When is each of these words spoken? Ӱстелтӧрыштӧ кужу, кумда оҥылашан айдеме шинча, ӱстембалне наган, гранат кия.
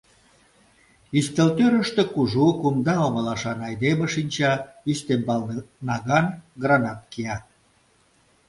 Ӱстелтӧрыштӧ 1.17 2.03
кужу, 2.13 2.45
кумда 2.61 2.95
оҥылашан 3.05 3.59
айдеме 3.67 4.07
шинча, 4.13 4.53
ӱстембалне 4.91 5.57
наган, 5.87 6.25
гранат 6.61 6.99
кия. 7.11 7.37